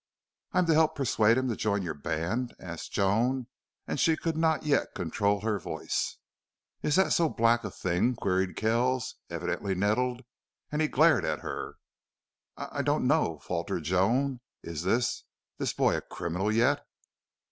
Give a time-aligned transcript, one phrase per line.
[0.51, 3.45] "I'm to help persuade him to join your band?" asked Joan,
[3.85, 6.17] and she could not yet control her voice.
[6.81, 10.23] "Is that so black a thing?" queried Kells, evidently nettled,
[10.71, 11.75] and he glared at her.
[12.57, 14.39] "I I don't know," faltered Joan.
[14.63, 15.23] "Is this
[15.59, 16.83] this boy a criminal yet?"